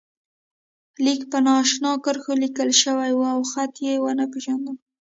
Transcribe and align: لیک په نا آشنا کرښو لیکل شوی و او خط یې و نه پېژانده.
لیک 1.03 1.21
په 1.31 1.37
نا 1.45 1.53
آشنا 1.61 1.91
کرښو 2.03 2.33
لیکل 2.43 2.69
شوی 2.81 3.11
و 3.15 3.21
او 3.33 3.41
خط 3.51 3.73
یې 3.85 3.93
و 3.99 4.05
نه 4.19 4.25
پېژانده. 4.31 4.73